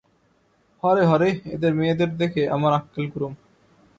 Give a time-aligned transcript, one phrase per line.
[0.83, 3.33] হরে, হরে, এদের মেয়েদের দেখে আমার আক্কেল গুড়ুম।